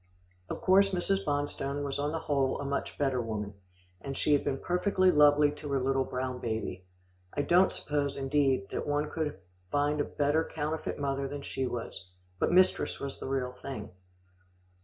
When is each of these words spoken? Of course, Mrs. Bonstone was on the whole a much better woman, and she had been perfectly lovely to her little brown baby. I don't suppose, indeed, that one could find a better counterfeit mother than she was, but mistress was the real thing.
Of 0.49 0.61
course, 0.61 0.89
Mrs. 0.89 1.23
Bonstone 1.23 1.83
was 1.83 1.99
on 1.99 2.11
the 2.11 2.17
whole 2.21 2.59
a 2.59 2.65
much 2.65 2.97
better 2.97 3.21
woman, 3.21 3.53
and 4.01 4.17
she 4.17 4.33
had 4.33 4.43
been 4.43 4.57
perfectly 4.57 5.11
lovely 5.11 5.51
to 5.51 5.69
her 5.71 5.79
little 5.79 6.05
brown 6.05 6.39
baby. 6.39 6.85
I 7.33 7.43
don't 7.43 7.71
suppose, 7.71 8.17
indeed, 8.17 8.69
that 8.71 8.87
one 8.87 9.11
could 9.11 9.37
find 9.69 10.01
a 10.01 10.05
better 10.05 10.43
counterfeit 10.43 10.97
mother 10.97 11.27
than 11.27 11.43
she 11.43 11.67
was, 11.67 12.09
but 12.39 12.51
mistress 12.51 12.99
was 12.99 13.19
the 13.19 13.27
real 13.27 13.51
thing. 13.51 13.91